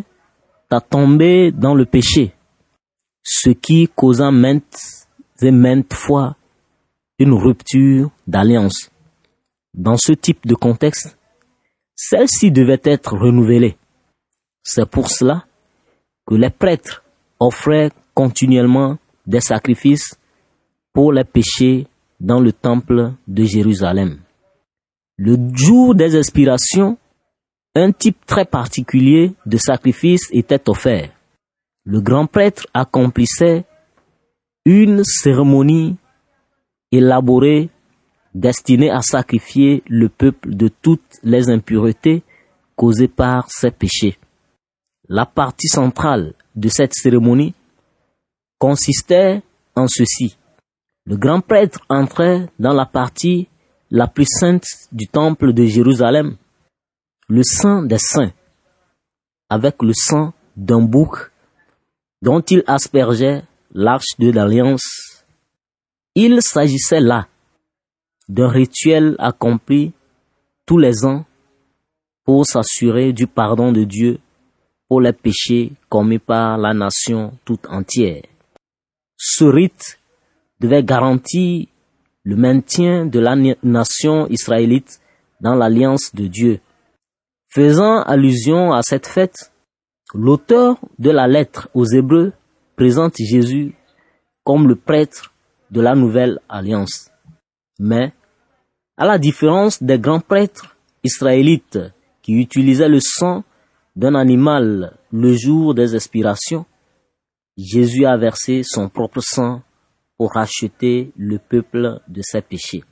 à 0.71 0.81
tomber 0.81 1.53
dans 1.53 1.75
le 1.75 1.85
péché, 1.85 2.33
ce 3.23 3.51
qui 3.51 3.89
causa 3.95 4.31
maintes 4.31 5.09
et 5.43 5.51
maintes 5.51 5.93
fois 5.93 6.37
une 7.19 7.35
rupture 7.35 8.11
d'alliance. 8.27 8.91
Dans 9.75 9.97
ce 9.97 10.13
type 10.13 10.47
de 10.47 10.55
contexte, 10.55 11.19
celle-ci 11.95 12.51
devait 12.51 12.81
être 12.85 13.17
renouvelée. 13.17 13.77
C'est 14.63 14.89
pour 14.89 15.09
cela 15.09 15.45
que 16.27 16.35
les 16.35 16.51
prêtres 16.51 17.03
offraient 17.39 17.91
continuellement 18.15 18.99
des 19.27 19.41
sacrifices 19.41 20.19
pour 20.97 21.13
les 21.13 21.25
péchés 21.25 21.87
dans 22.21 22.41
le 22.41 22.55
temple 22.55 23.13
de 23.29 23.45
Jérusalem. 23.45 24.19
Le 25.19 25.37
jour 25.53 25.95
des 25.95 26.17
expirations, 26.17 26.97
un 27.75 27.93
type 27.93 28.25
très 28.25 28.47
particulier 28.47 29.35
de 29.45 29.59
sacrifice 29.59 30.27
était 30.33 30.71
offert. 30.71 31.11
Le 31.85 32.01
grand 32.01 32.27
prêtre 32.27 32.67
accomplissait 32.73 33.67
une 34.65 35.05
cérémonie 35.05 35.99
élaborée 36.91 37.69
destinée 38.35 38.89
à 38.91 39.03
sacrifier 39.03 39.83
le 39.89 40.09
peuple 40.09 40.55
de 40.55 40.69
toutes 40.69 41.19
les 41.23 41.51
impuretés 41.51 42.23
causées 42.75 43.09
par 43.09 43.51
ses 43.51 43.71
péchés. 43.71 44.17
La 45.11 45.27
partie 45.27 45.69
centrale 45.69 46.33
de 46.55 46.71
cette 46.71 46.95
cérémonie 46.95 47.53
consistait 48.59 49.43
en 49.75 49.89
ceci. 49.89 50.39
Le 51.07 51.17
grand 51.17 51.41
prêtre 51.41 51.81
entrait 51.89 52.49
dans 52.59 52.73
la 52.73 52.85
partie 52.85 53.49
la 53.91 54.09
plus 54.09 54.27
sainte 54.29 54.67
du 54.91 55.07
temple 55.07 55.53
de 55.53 55.65
Jérusalem, 55.65 56.37
le 57.29 57.43
sang 57.45 57.83
des 57.83 57.99
saints, 57.99 58.33
avec 59.49 59.83
le 59.83 59.93
sang 59.95 60.33
d'un 60.57 60.81
bouc 60.81 61.31
dont 62.23 62.41
il 62.41 62.65
aspergeait 62.67 63.45
l'arche 63.73 64.19
de 64.19 64.33
l'alliance. 64.33 65.25
Il 66.17 66.43
s'agissait 66.43 67.01
là 67.01 67.29
d'un 68.29 68.49
rituel 68.49 69.15
accompli 69.21 69.93
tous 70.67 70.79
les 70.79 71.05
ans 71.05 71.25
pour 72.25 72.45
s'assurer 72.47 73.13
du 73.13 73.29
pardon 73.29 73.71
de 73.71 73.85
Dieu 73.85 74.19
pour 74.89 75.01
les 75.01 75.13
péchés 75.13 75.73
commis 75.89 76.19
par 76.19 76.59
la 76.59 76.75
nation 76.75 77.39
toute 77.45 77.67
entière. 77.69 78.23
Ce 79.17 79.45
rite 79.45 80.01
devait 80.61 80.83
garantir 80.83 81.67
le 82.25 82.37
maintien 82.37 83.07
de 83.07 83.21
la 83.21 83.37
nation 83.63 84.27
israélite 84.29 85.01
dans 85.41 85.55
l'alliance 85.55 86.15
de 86.15 86.27
Dieu. 86.27 86.61
Faisant 87.49 88.03
allusion 88.03 88.73
à 88.73 88.83
cette 88.83 89.07
fête, 89.07 89.53
l'auteur 90.15 90.79
de 90.99 91.11
la 91.11 91.29
lettre 91.29 91.69
aux 91.75 91.87
Hébreux 91.87 92.33
présente 92.77 93.17
Jésus 93.19 93.75
comme 94.45 94.69
le 94.69 94.77
prêtre 94.77 95.33
de 95.71 95.81
la 95.81 95.95
nouvelle 95.95 96.41
alliance. 96.49 97.11
Mais, 97.79 98.13
à 98.97 99.07
la 99.07 99.19
différence 99.19 99.83
des 99.83 99.99
grands 99.99 100.21
prêtres 100.21 100.77
israélites 101.05 101.79
qui 102.23 102.33
utilisaient 102.35 102.89
le 102.89 103.01
sang 103.01 103.45
d'un 103.95 104.15
animal 104.15 104.97
le 105.13 105.33
jour 105.35 105.75
des 105.75 105.95
expirations, 105.95 106.67
Jésus 107.57 108.05
a 108.05 108.17
versé 108.17 108.63
son 108.63 108.89
propre 108.89 109.21
sang 109.21 109.63
pour 110.17 110.33
racheter 110.33 111.13
le 111.17 111.39
peuple 111.39 112.01
de 112.09 112.23
ses 112.23 112.43
péchés. 112.43 112.85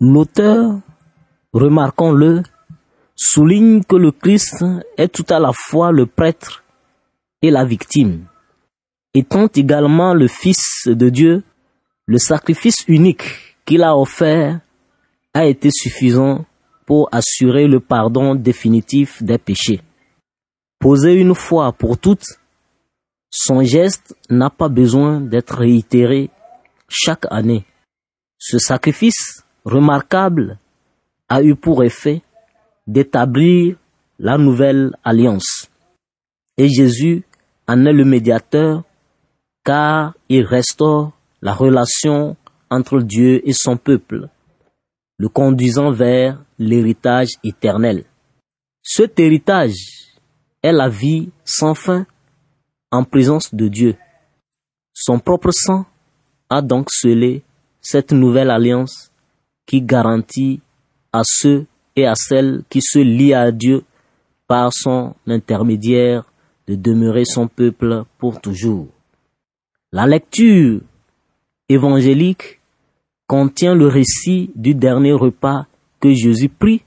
L'auteur, 0.00 0.80
remarquons-le, 1.52 2.42
souligne 3.16 3.82
que 3.82 3.96
le 3.96 4.12
Christ 4.12 4.64
est 4.96 5.08
tout 5.08 5.26
à 5.28 5.38
la 5.38 5.52
fois 5.52 5.92
le 5.92 6.06
prêtre 6.06 6.62
et 7.42 7.50
la 7.50 7.64
victime. 7.64 8.26
Étant 9.14 9.48
également 9.54 10.14
le 10.14 10.28
Fils 10.28 10.86
de 10.86 11.08
Dieu, 11.08 11.42
le 12.06 12.18
sacrifice 12.18 12.84
unique 12.86 13.56
qu'il 13.64 13.82
a 13.82 13.96
offert 13.96 14.60
a 15.34 15.46
été 15.46 15.70
suffisant 15.70 16.46
pour 16.86 17.08
assurer 17.12 17.66
le 17.66 17.80
pardon 17.80 18.34
définitif 18.34 19.22
des 19.22 19.38
péchés. 19.38 19.82
Posé 20.78 21.12
une 21.14 21.34
fois 21.34 21.72
pour 21.72 21.98
toutes, 21.98 22.38
son 23.30 23.62
geste 23.62 24.16
n'a 24.30 24.48
pas 24.48 24.68
besoin 24.68 25.20
d'être 25.20 25.58
réitéré 25.58 26.30
chaque 26.88 27.26
année. 27.30 27.64
Ce 28.38 28.58
sacrifice 28.58 29.44
remarquable 29.64 30.58
a 31.28 31.42
eu 31.42 31.54
pour 31.54 31.84
effet 31.84 32.22
d'établir 32.86 33.76
la 34.18 34.38
nouvelle 34.38 34.96
alliance. 35.04 35.68
Et 36.56 36.68
Jésus 36.68 37.24
en 37.66 37.84
est 37.84 37.92
le 37.92 38.04
médiateur 38.04 38.82
car 39.64 40.14
il 40.28 40.44
restaure 40.44 41.12
la 41.42 41.52
relation 41.52 42.36
entre 42.70 43.00
Dieu 43.00 43.46
et 43.46 43.52
son 43.52 43.76
peuple, 43.76 44.28
le 45.18 45.28
conduisant 45.28 45.92
vers 45.92 46.42
l'héritage 46.58 47.28
éternel. 47.44 48.04
Cet 48.82 49.20
héritage 49.20 49.76
est 50.62 50.72
la 50.72 50.88
vie 50.88 51.30
sans 51.44 51.74
fin 51.74 52.06
en 52.90 53.04
présence 53.04 53.54
de 53.54 53.68
Dieu. 53.68 53.96
Son 54.94 55.18
propre 55.18 55.50
sang 55.52 55.84
a 56.50 56.62
donc 56.62 56.90
scellé 56.90 57.42
cette 57.80 58.12
nouvelle 58.12 58.50
alliance 58.50 59.10
qui 59.66 59.82
garantit 59.82 60.60
à 61.12 61.22
ceux 61.24 61.66
et 61.96 62.06
à 62.06 62.14
celles 62.14 62.62
qui 62.68 62.80
se 62.82 62.98
lient 62.98 63.34
à 63.34 63.50
Dieu 63.52 63.84
par 64.46 64.72
son 64.72 65.14
intermédiaire 65.26 66.24
de 66.66 66.74
demeurer 66.74 67.24
son 67.24 67.48
peuple 67.48 68.04
pour 68.18 68.40
toujours. 68.40 68.88
La 69.92 70.06
lecture 70.06 70.80
évangélique 71.68 72.60
contient 73.26 73.74
le 73.74 73.86
récit 73.86 74.50
du 74.54 74.74
dernier 74.74 75.12
repas 75.12 75.66
que 76.00 76.12
Jésus 76.12 76.48
prit 76.48 76.82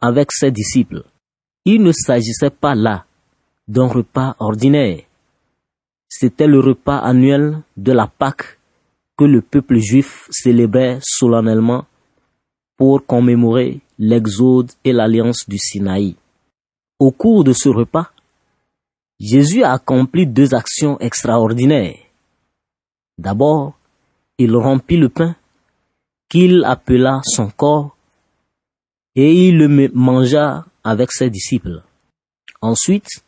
avec 0.00 0.30
ses 0.32 0.50
disciples. 0.50 1.04
Il 1.64 1.82
ne 1.82 1.92
s'agissait 1.92 2.50
pas 2.50 2.74
là 2.74 3.04
d'un 3.68 3.86
repas 3.86 4.36
ordinaire. 4.38 5.00
C'était 6.08 6.46
le 6.46 6.60
repas 6.60 6.98
annuel 6.98 7.62
de 7.76 7.92
la 7.92 8.06
Pâque 8.06 8.58
le 9.26 9.40
peuple 9.40 9.78
juif 9.78 10.28
célébrait 10.30 10.98
solennellement 11.02 11.86
pour 12.76 13.04
commémorer 13.06 13.80
l'exode 13.98 14.70
et 14.84 14.92
l'alliance 14.92 15.48
du 15.48 15.58
Sinaï. 15.58 16.16
Au 16.98 17.10
cours 17.10 17.44
de 17.44 17.52
ce 17.52 17.68
repas, 17.68 18.10
Jésus 19.20 19.62
a 19.62 19.72
accompli 19.72 20.26
deux 20.26 20.54
actions 20.54 20.98
extraordinaires. 20.98 21.96
D'abord, 23.18 23.78
il 24.38 24.56
rompit 24.56 24.96
le 24.96 25.08
pain 25.08 25.36
qu'il 26.28 26.64
appela 26.64 27.20
son 27.24 27.50
corps 27.50 27.96
et 29.14 29.48
il 29.48 29.58
le 29.58 29.90
mangea 29.94 30.64
avec 30.82 31.12
ses 31.12 31.30
disciples. 31.30 31.82
Ensuite, 32.60 33.22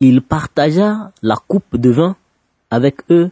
il 0.00 0.20
partagea 0.20 1.12
la 1.22 1.36
coupe 1.36 1.76
de 1.76 1.90
vin 1.90 2.16
avec 2.70 2.96
eux 3.10 3.30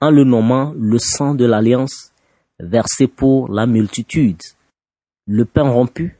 en 0.00 0.10
le 0.10 0.24
nommant 0.24 0.72
le 0.76 0.98
sang 0.98 1.34
de 1.34 1.44
l'alliance 1.44 2.12
versé 2.58 3.06
pour 3.06 3.50
la 3.52 3.66
multitude. 3.66 4.40
Le 5.26 5.44
pain 5.44 5.68
rompu 5.68 6.16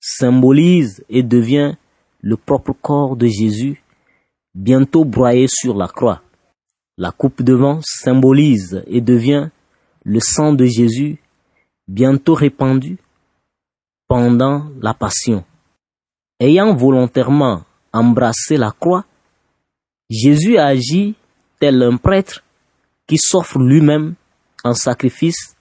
symbolise 0.00 1.04
et 1.08 1.22
devient 1.22 1.74
le 2.20 2.36
propre 2.36 2.72
corps 2.72 3.16
de 3.16 3.26
Jésus, 3.26 3.82
bientôt 4.54 5.04
broyé 5.04 5.46
sur 5.48 5.76
la 5.76 5.88
croix. 5.88 6.22
La 6.96 7.12
coupe 7.12 7.42
de 7.42 7.54
vin 7.54 7.80
symbolise 7.82 8.82
et 8.86 9.00
devient 9.00 9.48
le 10.04 10.20
sang 10.20 10.52
de 10.52 10.64
Jésus, 10.64 11.18
bientôt 11.88 12.34
répandu 12.34 12.98
pendant 14.06 14.70
la 14.82 14.92
passion. 14.92 15.44
Ayant 16.38 16.74
volontairement 16.74 17.62
embrassé 17.92 18.56
la 18.56 18.70
croix, 18.72 19.04
Jésus 20.10 20.58
agit 20.58 21.14
tel 21.58 21.82
un 21.82 21.96
prêtre 21.96 22.42
qui 23.10 23.18
s'offre 23.18 23.58
lui-même 23.58 24.14
en 24.62 24.72
sacrifice 24.72 25.56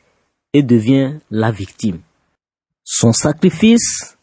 et 0.53 0.61
devient 0.61 1.17
la 1.31 1.49
victime. 1.49 2.01
Son 2.83 3.11
sacrifice 3.11 4.15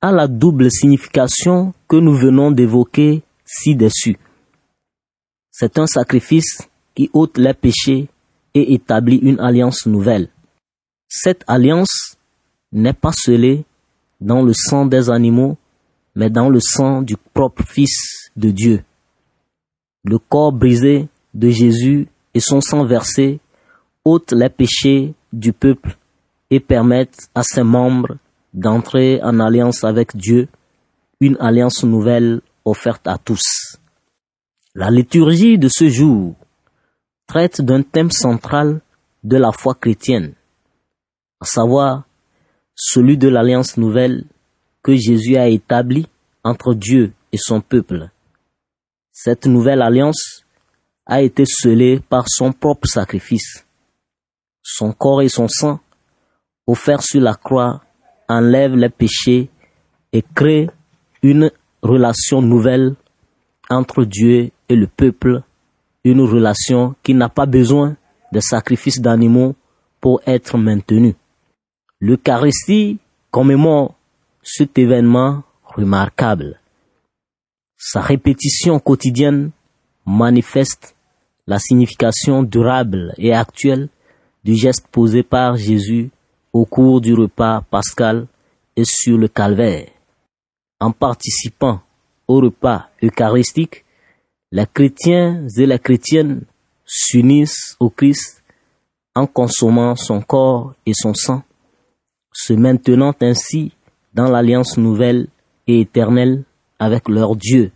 a 0.00 0.10
la 0.10 0.26
double 0.26 0.70
signification 0.70 1.74
que 1.86 1.96
nous 1.96 2.14
venons 2.14 2.50
d'évoquer 2.50 3.24
ci-dessus. 3.44 4.16
C'est 5.50 5.78
un 5.78 5.86
sacrifice 5.86 6.66
qui 6.94 7.10
ôte 7.12 7.36
les 7.36 7.52
péchés 7.52 8.08
et 8.54 8.72
établit 8.72 9.18
une 9.18 9.38
alliance 9.38 9.84
nouvelle. 9.84 10.30
Cette 11.08 11.44
alliance 11.46 12.16
n'est 12.72 12.94
pas 12.94 13.12
scellée 13.12 13.66
dans 14.18 14.42
le 14.42 14.54
sang 14.54 14.86
des 14.86 15.10
animaux, 15.10 15.58
mais 16.14 16.30
dans 16.30 16.48
le 16.48 16.60
sang 16.60 17.02
du 17.02 17.18
propre 17.34 17.64
Fils 17.66 18.30
de 18.34 18.50
Dieu. 18.50 18.82
Le 20.04 20.18
corps 20.18 20.52
brisé 20.52 21.08
de 21.34 21.50
Jésus 21.50 22.08
et 22.34 22.40
son 22.40 22.60
sang 22.60 22.84
versé 22.84 23.40
ôtent 24.04 24.32
les 24.32 24.48
péchés 24.48 25.14
du 25.32 25.52
peuple 25.52 25.96
et 26.50 26.60
permettent 26.60 27.28
à 27.34 27.42
ses 27.42 27.62
membres 27.62 28.16
d'entrer 28.52 29.20
en 29.22 29.40
alliance 29.40 29.84
avec 29.84 30.16
Dieu, 30.16 30.48
une 31.20 31.36
alliance 31.40 31.84
nouvelle 31.84 32.40
offerte 32.64 33.06
à 33.06 33.18
tous. 33.18 33.78
La 34.74 34.90
liturgie 34.90 35.58
de 35.58 35.68
ce 35.68 35.88
jour 35.88 36.34
traite 37.26 37.60
d'un 37.60 37.82
thème 37.82 38.10
central 38.10 38.80
de 39.24 39.36
la 39.36 39.52
foi 39.52 39.74
chrétienne, 39.74 40.34
à 41.40 41.44
savoir 41.44 42.04
celui 42.74 43.16
de 43.16 43.28
l'alliance 43.28 43.76
nouvelle 43.76 44.24
que 44.82 44.96
Jésus 44.96 45.36
a 45.36 45.48
établie 45.48 46.08
entre 46.44 46.74
Dieu 46.74 47.12
et 47.30 47.38
son 47.38 47.60
peuple. 47.60 48.10
Cette 49.12 49.46
nouvelle 49.46 49.82
alliance 49.82 50.41
a 51.06 51.22
été 51.22 51.44
scellée 51.46 52.00
par 52.00 52.24
son 52.28 52.52
propre 52.52 52.86
sacrifice. 52.86 53.64
Son 54.62 54.92
corps 54.92 55.22
et 55.22 55.28
son 55.28 55.48
sang 55.48 55.80
offert 56.66 57.02
sur 57.02 57.20
la 57.20 57.34
croix, 57.34 57.82
enlève 58.28 58.76
les 58.76 58.88
péchés 58.88 59.50
et 60.12 60.24
crée 60.34 60.70
une 61.22 61.50
relation 61.82 62.40
nouvelle 62.40 62.94
entre 63.68 64.04
Dieu 64.04 64.50
et 64.68 64.76
le 64.76 64.86
peuple, 64.86 65.42
une 66.04 66.20
relation 66.20 66.94
qui 67.02 67.14
n'a 67.14 67.28
pas 67.28 67.46
besoin 67.46 67.96
de 68.32 68.40
sacrifices 68.40 69.00
d'animaux 69.00 69.54
pour 70.00 70.20
être 70.26 70.58
maintenue. 70.58 71.14
L'Eucharistie 72.00 72.98
commémore 73.30 73.94
cet 74.42 74.78
événement 74.78 75.42
remarquable. 75.64 76.58
Sa 77.76 78.00
répétition 78.00 78.78
quotidienne 78.78 79.50
manifeste 80.04 80.94
la 81.46 81.58
signification 81.58 82.42
durable 82.42 83.14
et 83.18 83.32
actuelle 83.32 83.88
du 84.44 84.54
geste 84.54 84.86
posé 84.90 85.22
par 85.22 85.56
Jésus 85.56 86.10
au 86.52 86.64
cours 86.64 87.00
du 87.00 87.14
repas 87.14 87.62
pascal 87.70 88.26
et 88.76 88.84
sur 88.84 89.18
le 89.18 89.28
calvaire. 89.28 89.88
En 90.80 90.90
participant 90.90 91.80
au 92.26 92.40
repas 92.40 92.88
eucharistique, 93.02 93.84
les 94.50 94.66
chrétiens 94.66 95.46
et 95.56 95.66
les 95.66 95.78
chrétiennes 95.78 96.42
s'unissent 96.84 97.76
au 97.80 97.90
Christ 97.90 98.42
en 99.14 99.26
consommant 99.26 99.94
son 99.96 100.20
corps 100.20 100.74
et 100.86 100.92
son 100.94 101.14
sang, 101.14 101.42
se 102.32 102.52
maintenant 102.52 103.14
ainsi 103.20 103.72
dans 104.14 104.30
l'alliance 104.30 104.76
nouvelle 104.76 105.28
et 105.66 105.80
éternelle 105.80 106.44
avec 106.78 107.08
leur 107.08 107.36
Dieu. 107.36 107.72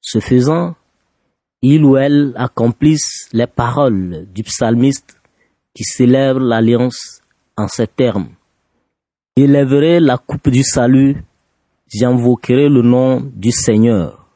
Ce 0.00 0.20
faisant, 0.20 0.74
ils 1.62 1.84
ou 1.84 1.96
elles 1.96 2.32
accomplissent 2.36 3.28
les 3.32 3.46
paroles 3.46 4.26
du 4.32 4.42
psalmiste 4.42 5.20
qui 5.74 5.84
célèbre 5.84 6.40
l'alliance 6.40 7.20
en 7.56 7.68
ces 7.68 7.86
termes. 7.86 8.30
Élèverai 9.36 10.00
la 10.00 10.18
coupe 10.18 10.50
du 10.50 10.62
salut, 10.62 11.22
j'invoquerai 11.86 12.68
le 12.68 12.82
nom 12.82 13.20
du 13.20 13.50
Seigneur. 13.50 14.28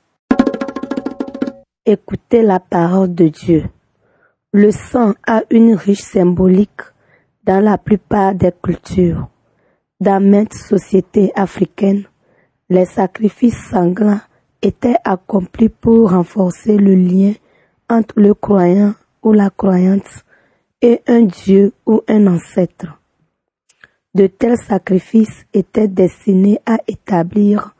Écoutez 1.84 2.42
la 2.42 2.60
parole 2.60 3.14
de 3.14 3.28
Dieu. 3.28 3.64
Le 4.52 4.70
sang 4.70 5.14
a 5.26 5.42
une 5.50 5.74
riche 5.74 6.02
symbolique 6.02 6.82
dans 7.44 7.60
la 7.60 7.78
plupart 7.78 8.34
des 8.34 8.52
cultures. 8.62 9.28
Dans 10.00 10.22
maintes 10.22 10.54
sociétés 10.54 11.32
africaines, 11.34 12.04
les 12.68 12.84
sacrifices 12.84 13.68
sanglants 13.70 14.20
étaient 14.62 14.96
accomplis 15.04 15.68
pour 15.68 16.10
renforcer 16.10 16.76
le 16.76 16.94
lien 16.94 17.32
entre 17.90 18.18
le 18.18 18.34
croyant 18.34 18.94
ou 19.22 19.32
la 19.32 19.50
croyante 19.50 20.24
et 20.80 21.02
un 21.06 21.22
Dieu 21.22 21.72
ou 21.86 22.02
un 22.08 22.26
ancêtre. 22.26 22.98
De 24.14 24.26
tels 24.26 24.58
sacrifices 24.58 25.46
étaient 25.52 25.88
destinés 25.88 26.60
à 26.66 26.78
établir 26.86 27.74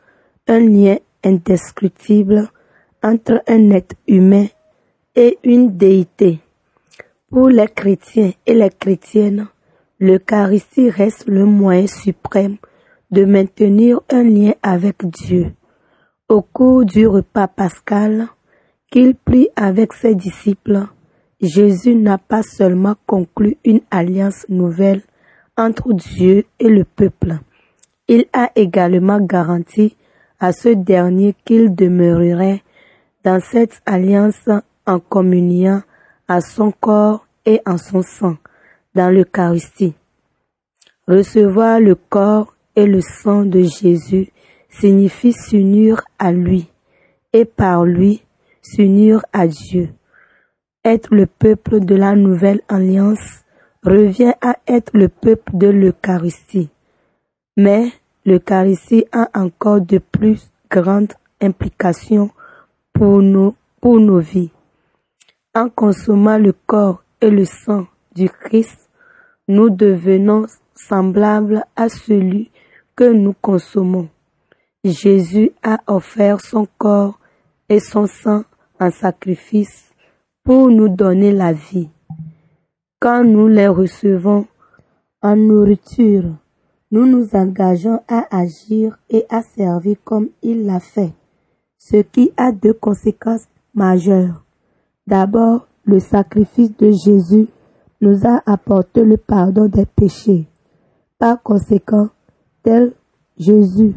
un 0.47 0.59
lien 0.59 0.97
indescriptible 1.23 2.49
entre 3.01 3.43
un 3.47 3.69
être 3.71 3.95
humain 4.07 4.47
et 5.15 5.37
une 5.43 5.77
déité. 5.77 6.39
Pour 7.29 7.49
les 7.49 7.67
chrétiens 7.67 8.31
et 8.45 8.53
les 8.53 8.69
chrétiennes, 8.69 9.47
l'Eucharistie 9.99 10.89
reste 10.89 11.27
le 11.27 11.45
moyen 11.45 11.87
suprême 11.87 12.57
de 13.11 13.25
maintenir 13.25 14.01
un 14.09 14.23
lien 14.23 14.53
avec 14.63 15.05
Dieu. 15.05 15.53
Au 16.33 16.41
cours 16.41 16.83
du 16.83 17.05
repas 17.05 17.47
pascal 17.47 18.27
qu'il 18.91 19.13
prit 19.13 19.49
avec 19.55 19.93
ses 19.93 20.15
disciples, 20.15 20.87
Jésus 21.39 21.93
n'a 21.93 22.17
pas 22.17 22.41
seulement 22.41 22.95
conclu 23.05 23.57
une 23.63 23.81
alliance 23.91 24.43
nouvelle 24.49 25.03
entre 25.55 25.93
Dieu 25.93 26.45
et 26.59 26.69
le 26.69 26.85
peuple, 26.85 27.35
il 28.07 28.25
a 28.33 28.49
également 28.55 29.19
garanti 29.19 29.95
à 30.39 30.53
ce 30.53 30.69
dernier 30.69 31.35
qu'il 31.45 31.75
demeurerait 31.75 32.63
dans 33.23 33.39
cette 33.39 33.83
alliance 33.85 34.49
en 34.87 34.99
communiant 34.99 35.83
à 36.27 36.41
son 36.41 36.71
corps 36.71 37.27
et 37.45 37.61
en 37.67 37.77
son 37.77 38.01
sang 38.01 38.37
dans 38.95 39.11
l'Eucharistie. 39.11 39.93
Recevoir 41.07 41.79
le 41.79 41.93
corps 41.93 42.55
et 42.75 42.87
le 42.87 43.01
sang 43.01 43.45
de 43.45 43.61
Jésus 43.61 44.32
signifie 44.79 45.33
s'unir 45.33 46.03
à 46.19 46.31
lui 46.31 46.69
et 47.31 47.45
par 47.45 47.85
lui 47.85 48.23
s'unir 48.61 49.23
à 49.33 49.47
Dieu. 49.47 49.89
Être 50.83 51.13
le 51.13 51.25
peuple 51.25 51.79
de 51.79 51.95
la 51.95 52.15
nouvelle 52.15 52.61
alliance 52.67 53.43
revient 53.83 54.33
à 54.41 54.57
être 54.67 54.91
le 54.93 55.09
peuple 55.09 55.51
de 55.55 55.67
l'Eucharistie. 55.67 56.69
Mais 57.55 57.91
l'Eucharistie 58.25 59.05
a 59.11 59.29
encore 59.33 59.81
de 59.81 59.97
plus 59.99 60.49
grandes 60.69 61.13
implications 61.41 62.31
pour 62.93 63.21
nos, 63.21 63.55
pour 63.79 63.99
nos 63.99 64.19
vies. 64.19 64.51
En 65.53 65.69
consommant 65.69 66.37
le 66.37 66.53
corps 66.65 67.03
et 67.21 67.29
le 67.29 67.45
sang 67.45 67.85
du 68.15 68.29
Christ, 68.29 68.89
nous 69.47 69.69
devenons 69.69 70.45
semblables 70.75 71.63
à 71.75 71.89
celui 71.89 72.49
que 72.95 73.11
nous 73.11 73.33
consommons. 73.33 74.09
Jésus 74.83 75.51
a 75.63 75.79
offert 75.87 76.41
son 76.41 76.67
corps 76.77 77.17
et 77.69 77.79
son 77.79 78.05
sang 78.05 78.43
en 78.81 78.91
sacrifice 78.91 79.91
pour 80.43 80.69
nous 80.69 80.89
donner 80.89 81.31
la 81.31 81.53
vie. 81.53 81.89
Quand 82.99 83.23
nous 83.23 83.47
les 83.47 83.69
recevons 83.69 84.45
en 85.21 85.37
nourriture, 85.37 86.35
nous 86.91 87.05
nous 87.05 87.29
engageons 87.33 88.01
à 88.09 88.27
agir 88.29 88.99
et 89.09 89.25
à 89.29 89.41
servir 89.41 89.95
comme 90.03 90.27
il 90.41 90.65
l'a 90.65 90.81
fait, 90.81 91.13
ce 91.77 91.97
qui 91.97 92.33
a 92.35 92.51
deux 92.51 92.73
conséquences 92.73 93.47
majeures. 93.73 94.43
D'abord, 95.07 95.67
le 95.85 95.99
sacrifice 95.99 96.75
de 96.77 96.91
Jésus 96.91 97.47
nous 98.01 98.27
a 98.27 98.41
apporté 98.45 99.05
le 99.05 99.15
pardon 99.15 99.67
des 99.67 99.85
péchés. 99.85 100.45
Par 101.19 101.41
conséquent, 101.41 102.09
tel 102.63 102.93
Jésus, 103.37 103.95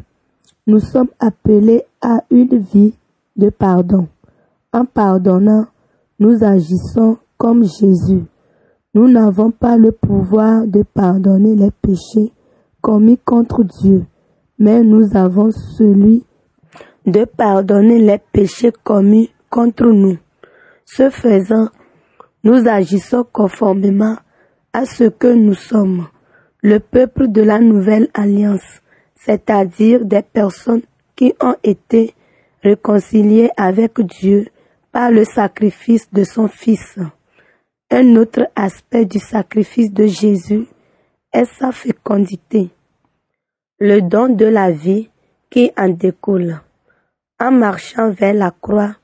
nous 0.67 0.81
sommes 0.81 1.11
appelés 1.21 1.85
à 2.01 2.25
une 2.31 2.59
vie 2.59 2.95
de 3.37 3.51
pardon. 3.51 4.09
En 4.73 4.85
pardonnant, 4.85 5.67
nous 6.19 6.43
agissons 6.43 7.19
comme 7.37 7.65
Jésus. 7.65 8.25
Nous 8.95 9.09
n'avons 9.09 9.51
pas 9.51 9.77
le 9.77 9.93
pouvoir 9.93 10.67
de 10.67 10.83
pardonner 10.83 11.55
les 11.55 11.71
péchés 11.71 12.33
commis 12.81 13.19
contre 13.19 13.63
Dieu, 13.63 14.07
mais 14.59 14.83
nous 14.83 15.17
avons 15.17 15.51
celui 15.51 16.25
de 17.05 17.25
pardonner 17.25 17.99
les 17.99 18.19
péchés 18.33 18.73
commis 18.83 19.31
contre 19.51 19.87
nous. 19.87 20.19
Ce 20.85 21.11
faisant, 21.11 21.69
nous 22.43 22.67
agissons 22.67 23.25
conformément 23.31 24.17
à 24.73 24.87
ce 24.87 25.05
que 25.05 25.33
nous 25.33 25.55
sommes, 25.55 26.07
le 26.63 26.81
peuple 26.81 27.29
de 27.29 27.43
la 27.43 27.61
nouvelle 27.61 28.09
alliance, 28.15 28.81
c'est-à-dire 29.17 30.05
des 30.05 30.23
personnes 30.23 30.83
qui 31.17 31.35
ont 31.41 31.57
été 31.63 32.15
réconciliées 32.63 33.51
avec 33.57 34.01
Dieu 34.01 34.47
par 34.93 35.11
le 35.11 35.25
sacrifice 35.25 36.11
de 36.13 36.25
son 36.25 36.49
Fils. 36.49 36.99
Un 37.91 38.17
autre 38.17 38.49
aspect 38.55 39.05
du 39.05 39.19
sacrifice 39.19 39.93
de 39.93 40.07
Jésus 40.07 40.67
est 41.33 41.45
sa 41.45 41.73
fécondité, 41.73 42.71
le 43.79 44.01
don 44.01 44.29
de 44.29 44.47
la 44.47 44.71
vie 44.71 45.11
qui 45.51 45.71
en 45.77 45.89
découle. 45.89 46.61
En 47.39 47.53
marchant 47.53 48.11
vers 48.11 48.35
la 48.35 48.51
croix, 48.51 48.97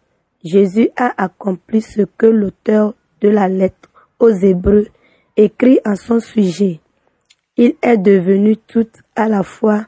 Jésus 0.42 0.88
a 0.96 1.12
accompli 1.22 1.80
ce 1.80 2.02
que 2.02 2.26
l'auteur 2.26 2.94
de 3.20 3.28
la 3.28 3.48
lettre 3.48 3.90
aux 4.18 4.30
Hébreux 4.30 4.88
écrit 5.36 5.78
en 5.84 5.94
son 5.94 6.18
sujet. 6.18 6.80
Il 7.56 7.74
est 7.82 7.98
devenu 7.98 8.56
tout 8.56 8.88
à 9.14 9.28
la 9.28 9.42
fois 9.42 9.86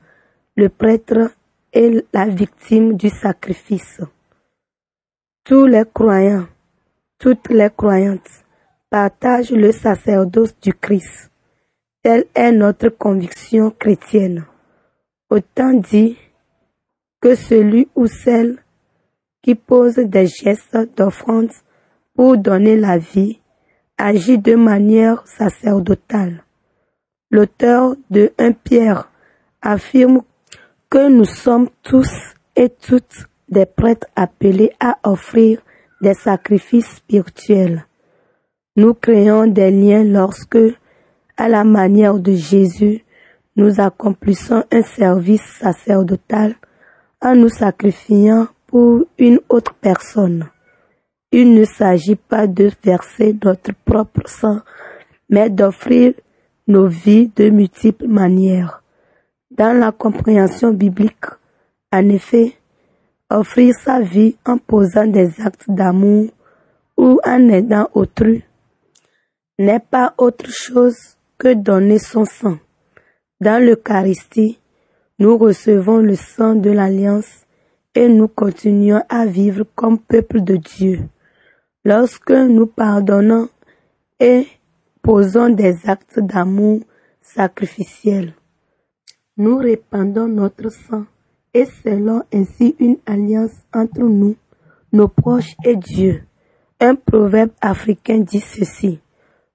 le 0.57 0.69
prêtre 0.69 1.31
et 1.73 2.05
la 2.13 2.27
victime 2.27 2.97
du 2.97 3.09
sacrifice. 3.09 4.01
Tous 5.45 5.67
les 5.67 5.85
croyants, 5.93 6.47
toutes 7.19 7.49
les 7.51 7.71
croyantes 7.77 8.45
partagent 8.89 9.51
le 9.51 9.73
sacerdoce 9.73 10.55
du 10.61 10.73
Christ. 10.73 11.31
Telle 12.03 12.27
est 12.35 12.53
notre 12.53 12.89
conviction 12.91 13.71
chrétienne. 13.71 14.45
Autant 15.31 15.73
dit 15.73 16.17
que 17.21 17.35
celui 17.35 17.89
ou 17.95 18.07
celle 18.07 18.59
qui 19.43 19.55
pose 19.55 19.97
des 19.97 20.27
gestes 20.27 20.79
d'offrande 20.97 21.51
pour 22.15 22.39
donner 22.39 22.77
la 22.77 22.99
vie 22.99 23.41
agit 23.99 24.39
de 24.39 24.55
manière 24.55 25.27
sacerdotale. 25.27 26.45
L'auteur 27.31 27.97
de 28.11 28.33
1 28.39 28.53
Pierre 28.53 29.11
affirme 29.61 30.23
que 30.95 31.09
nous 31.09 31.25
sommes 31.25 31.71
tous 31.83 32.13
et 32.55 32.69
toutes 32.69 33.27
des 33.49 33.67
prêtres 33.67 34.07
appelés 34.15 34.71
à 34.79 34.97
offrir 35.03 35.59
des 36.01 36.15
sacrifices 36.15 36.99
spirituels. 36.99 37.85
Nous 38.77 38.95
créons 38.95 39.49
des 39.49 39.73
liens 39.73 40.05
lorsque, 40.05 40.57
à 41.37 41.49
la 41.49 41.65
manière 41.65 42.21
de 42.21 42.31
Jésus, 42.35 43.05
nous 43.57 43.81
accomplissons 43.81 44.63
un 44.71 44.83
service 44.83 45.43
sacerdotal 45.59 46.55
en 47.21 47.35
nous 47.35 47.49
sacrifiant 47.49 48.47
pour 48.69 49.05
une 49.19 49.41
autre 49.49 49.75
personne. 49.75 50.49
Il 51.33 51.55
ne 51.55 51.65
s'agit 51.65 52.15
pas 52.15 52.47
de 52.47 52.71
verser 52.85 53.37
notre 53.45 53.73
propre 53.85 54.29
sang, 54.29 54.61
mais 55.29 55.51
d'offrir 55.51 56.15
nos 56.69 56.87
vies 56.87 57.33
de 57.35 57.51
multiples 57.51 58.07
manières. 58.07 58.84
Dans 59.57 59.73
la 59.73 59.93
compréhension 59.93 60.73
biblique, 60.73 61.27
en 61.93 62.09
effet, 62.09 62.57
offrir 63.31 63.73
sa 63.77 64.01
vie 64.01 64.35
en 64.45 64.59
posant 64.59 65.07
des 65.07 65.41
actes 65.41 65.71
d'amour 65.71 66.31
ou 66.97 67.21
en 67.25 67.49
aidant 67.49 67.89
autrui 67.95 68.43
n'est 69.61 69.79
pas 69.79 70.13
autre 70.19 70.51
chose 70.51 70.97
que 71.39 71.55
donner 71.55 72.01
son 72.01 72.25
sang. 72.25 72.59
Dans 73.41 73.63
l'Eucharistie, 73.65 74.59
nous 75.21 75.39
recevons 75.39 75.99
le 75.99 76.17
sang 76.17 76.57
de 76.57 76.71
l'Alliance 76.71 77.47
et 77.95 78.09
nous 78.09 78.27
continuons 78.27 79.03
à 79.09 79.25
vivre 79.25 79.65
comme 79.77 80.01
peuple 80.01 80.41
de 80.41 80.57
Dieu. 80.57 80.99
Lorsque 81.85 82.33
nous 82.33 82.67
pardonnons 82.67 83.49
et 84.19 84.49
posons 85.01 85.51
des 85.51 85.77
actes 85.89 86.19
d'amour 86.19 86.81
sacrificiels, 87.23 88.35
nous 89.37 89.59
répandons 89.59 90.29
notre 90.29 90.71
sang 90.71 91.07
et 91.53 91.65
scellons 91.65 92.23
ainsi 92.33 92.77
une 92.79 92.99
alliance 93.07 93.55
entre 93.73 94.01
nous, 94.03 94.37
nos 94.93 95.09
proches 95.09 95.55
et 95.65 95.77
Dieu. 95.77 96.23
Un 96.81 96.95
proverbe 96.95 97.51
africain 97.61 98.19
dit 98.19 98.41
ceci. 98.41 99.01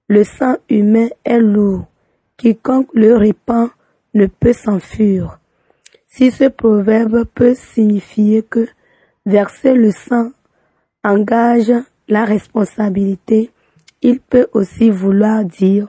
Le 0.08 0.24
sang 0.24 0.56
humain 0.68 1.08
est 1.24 1.38
lourd. 1.38 1.86
Quiconque 2.36 2.90
le 2.94 3.16
répand 3.16 3.70
ne 4.14 4.26
peut 4.26 4.52
s'enfuir. 4.52 5.38
Si 6.08 6.30
ce 6.30 6.44
proverbe 6.44 7.24
peut 7.24 7.54
signifier 7.54 8.42
que 8.42 8.66
verser 9.24 9.74
le 9.74 9.92
sang 9.92 10.32
engage 11.04 11.72
la 12.08 12.24
responsabilité, 12.24 13.50
il 14.02 14.20
peut 14.20 14.48
aussi 14.52 14.90
vouloir 14.90 15.44
dire 15.44 15.88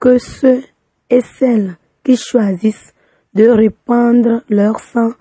que 0.00 0.18
ceux 0.18 0.62
et 1.10 1.20
celles 1.20 1.76
qui 2.04 2.16
choisissent 2.16 2.94
de 3.38 3.48
répandre 3.48 4.42
leur 4.48 4.80
sang 4.80 5.12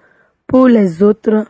pour 0.48 0.68
les 0.68 1.04
autres 1.04 1.46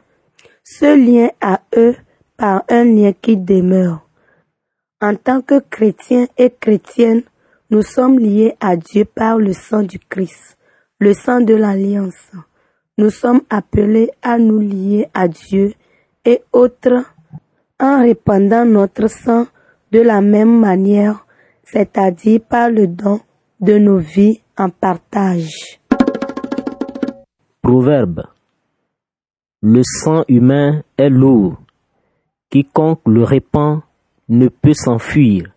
se 0.65 0.97
lient 0.97 1.31
à 1.39 1.61
eux 1.77 1.95
par 2.35 2.65
un 2.67 2.83
lien 2.83 3.13
qui 3.13 3.37
demeure. 3.37 4.05
En 4.99 5.15
tant 5.15 5.39
que 5.39 5.59
chrétiens 5.59 6.27
et 6.37 6.49
chrétiennes, 6.49 7.23
nous 7.69 7.83
sommes 7.83 8.19
liés 8.19 8.55
à 8.59 8.75
Dieu 8.75 9.05
par 9.05 9.37
le 9.37 9.53
sang 9.53 9.81
du 9.81 9.97
Christ, 9.97 10.57
le 10.99 11.13
sang 11.13 11.39
de 11.39 11.53
l'alliance. 11.53 12.31
Nous 12.97 13.11
sommes 13.11 13.43
appelés 13.49 14.11
à 14.21 14.37
nous 14.37 14.59
lier 14.59 15.07
à 15.13 15.29
Dieu 15.29 15.73
et 16.25 16.41
autres 16.51 17.05
en 17.79 18.01
répandant 18.01 18.65
notre 18.65 19.07
sang 19.07 19.47
de 19.93 20.01
la 20.01 20.19
même 20.19 20.59
manière, 20.59 21.25
c'est-à-dire 21.63 22.41
par 22.41 22.69
le 22.69 22.87
don 22.87 23.21
de 23.61 23.77
nos 23.77 23.99
vies 23.99 24.41
en 24.57 24.69
partage. 24.69 25.79
Proverbe. 27.67 28.23
Le 29.61 29.81
sang 29.83 30.23
humain 30.29 30.83
est 30.97 31.09
lourd. 31.09 31.57
Quiconque 32.49 33.01
le 33.05 33.25
répand 33.25 33.81
ne 34.29 34.47
peut 34.47 34.73
s'enfuir. 34.73 35.51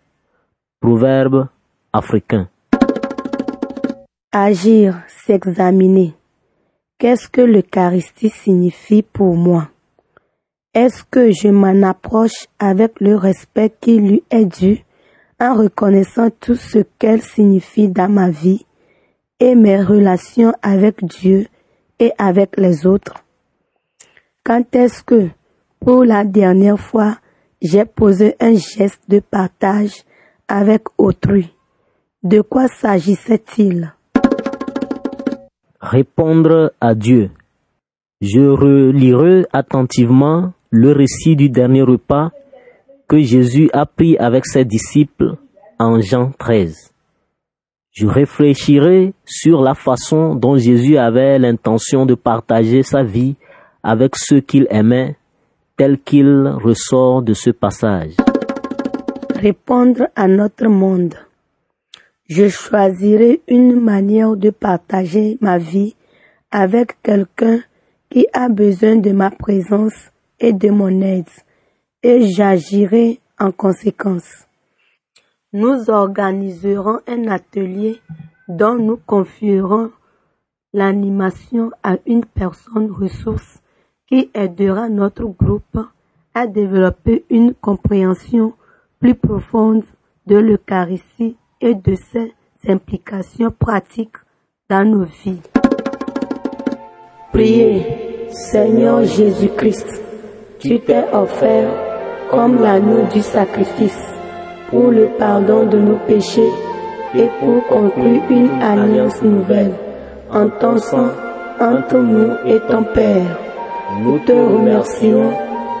Proverbe 0.81 1.47
africain. 1.93 2.49
Agir, 4.33 5.01
s'examiner. 5.07 6.13
Qu'est-ce 6.97 7.29
que 7.29 7.39
l'Eucharistie 7.39 8.29
signifie 8.29 9.03
pour 9.03 9.37
moi? 9.37 9.69
Est-ce 10.73 11.05
que 11.09 11.31
je 11.31 11.47
m'en 11.47 11.81
approche 11.87 12.47
avec 12.59 12.99
le 12.99 13.15
respect 13.15 13.73
qui 13.79 14.01
lui 14.01 14.21
est 14.29 14.43
dû, 14.43 14.83
en 15.39 15.55
reconnaissant 15.55 16.29
tout 16.41 16.55
ce 16.55 16.79
qu'elle 16.99 17.21
signifie 17.21 17.87
dans 17.87 18.11
ma 18.11 18.29
vie 18.29 18.65
et 19.39 19.55
mes 19.55 19.81
relations 19.81 20.53
avec 20.61 21.05
Dieu 21.05 21.47
avec 22.17 22.57
les 22.57 22.85
autres 22.85 23.23
Quand 24.43 24.75
est-ce 24.75 25.03
que, 25.03 25.29
pour 25.79 26.03
la 26.03 26.25
dernière 26.25 26.79
fois, 26.79 27.17
j'ai 27.61 27.85
posé 27.85 28.35
un 28.39 28.55
geste 28.55 29.03
de 29.07 29.19
partage 29.19 30.03
avec 30.47 30.83
autrui? 30.97 31.53
De 32.23 32.41
quoi 32.41 32.67
s'agissait-il? 32.67 33.93
Répondre 35.79 36.73
à 36.81 36.95
Dieu. 36.95 37.31
Je 38.21 38.41
relirai 38.41 39.45
attentivement 39.53 40.53
le 40.69 40.91
récit 40.91 41.35
du 41.35 41.49
dernier 41.49 41.81
repas 41.81 42.31
que 43.07 43.19
Jésus 43.19 43.69
a 43.73 43.85
pris 43.85 44.17
avec 44.17 44.45
ses 44.45 44.65
disciples 44.65 45.35
en 45.79 45.99
Jean 46.01 46.31
13. 46.37 46.90
Je 47.91 48.07
réfléchirai 48.07 49.13
sur 49.25 49.61
la 49.61 49.75
façon 49.75 50.33
dont 50.33 50.55
Jésus 50.55 50.97
avait 50.97 51.37
l'intention 51.37 52.05
de 52.05 52.15
partager 52.15 52.83
sa 52.83 53.03
vie 53.03 53.35
avec 53.83 54.15
ceux 54.15 54.39
qu'il 54.39 54.65
aimait, 54.69 55.17
tel 55.75 55.99
qu'il 55.99 56.47
ressort 56.63 57.21
de 57.21 57.33
ce 57.33 57.49
passage. 57.49 58.13
Répondre 59.35 60.07
à 60.15 60.29
notre 60.29 60.67
monde. 60.67 61.15
Je 62.29 62.47
choisirai 62.47 63.41
une 63.49 63.77
manière 63.77 64.37
de 64.37 64.51
partager 64.51 65.37
ma 65.41 65.57
vie 65.57 65.95
avec 66.49 67.01
quelqu'un 67.03 67.59
qui 68.09 68.25
a 68.31 68.47
besoin 68.47 68.95
de 68.95 69.11
ma 69.11 69.31
présence 69.31 70.11
et 70.39 70.53
de 70.53 70.69
mon 70.69 71.01
aide, 71.01 71.25
et 72.03 72.31
j'agirai 72.31 73.19
en 73.37 73.51
conséquence. 73.51 74.45
Nous 75.53 75.89
organiserons 75.89 76.99
un 77.07 77.27
atelier 77.27 77.99
dont 78.47 78.75
nous 78.75 78.97
confierons 79.05 79.91
l'animation 80.73 81.71
à 81.83 81.97
une 82.05 82.23
personne 82.23 82.89
ressource 82.89 83.59
qui 84.07 84.29
aidera 84.33 84.87
notre 84.87 85.25
groupe 85.25 85.77
à 86.33 86.47
développer 86.47 87.25
une 87.29 87.53
compréhension 87.53 88.53
plus 88.99 89.15
profonde 89.15 89.83
de 90.25 90.37
l'Eucharistie 90.37 91.35
et 91.59 91.75
de 91.75 91.95
ses 91.95 92.33
implications 92.67 93.51
pratiques 93.51 94.17
dans 94.69 94.89
nos 94.89 95.03
vies. 95.03 95.41
Priez, 97.33 98.29
Seigneur 98.29 99.03
Jésus-Christ 99.03 100.01
tu 100.61 100.79
t'es 100.79 101.03
offert 101.11 101.73
comme 102.29 102.61
l'agneau 102.61 103.07
du 103.11 103.21
sacrifice 103.21 104.20
pour 104.71 104.89
le 104.89 105.07
pardon 105.19 105.65
de 105.65 105.77
nos 105.77 105.97
péchés 106.07 106.49
et 107.13 107.27
pour 107.39 107.67
conclure 107.67 108.21
une 108.29 108.49
alliance 108.61 109.21
nouvelle 109.21 109.73
en 110.31 110.47
ton 110.47 110.77
sang 110.77 111.09
entre 111.59 111.97
nous 111.97 112.31
et 112.47 112.59
ton 112.61 112.83
Père. 112.83 113.37
Nous 114.01 114.19
te 114.19 114.31
remercions 114.31 115.31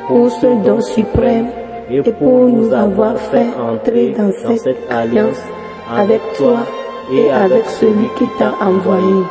pour 0.07 0.29
ce 0.29 0.47
don 0.65 0.81
suprême 0.81 1.47
et 1.89 2.01
pour 2.01 2.47
nous 2.47 2.73
avoir 2.73 3.17
fait 3.17 3.47
entrer 3.57 4.13
dans 4.17 4.31
cette 4.57 4.91
alliance 4.91 5.41
avec 5.95 6.21
toi 6.37 6.57
et 7.13 7.31
avec 7.31 7.65
celui 7.65 8.07
qui 8.17 8.25
t'a 8.37 8.53
envoyé. 8.61 9.23